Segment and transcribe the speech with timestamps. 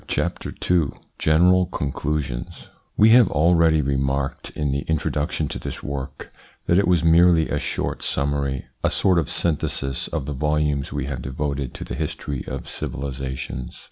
[0.07, 6.31] CHAPTER II GENERAL CONCLUSIONS \^ TE have already remarked, in the Introduction to this work,
[6.65, 11.05] that it was merely a short summary, a sort of synthesis of the volumes we
[11.05, 13.79] have devoted to the history of civilisations.